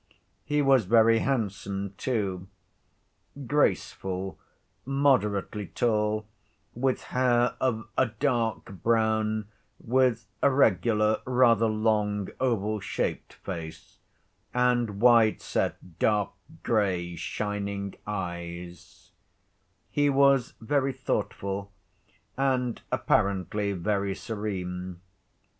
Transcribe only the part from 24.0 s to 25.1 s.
serene.